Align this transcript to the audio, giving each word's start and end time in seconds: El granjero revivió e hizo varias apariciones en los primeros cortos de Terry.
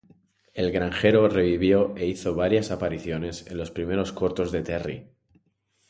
El 0.61 0.71
granjero 0.71 1.29
revivió 1.29 1.95
e 1.95 2.07
hizo 2.07 2.33
varias 2.33 2.71
apariciones 2.71 3.45
en 3.45 3.59
los 3.59 3.69
primeros 3.69 4.11
cortos 4.11 4.51
de 4.51 4.63
Terry. 4.63 5.11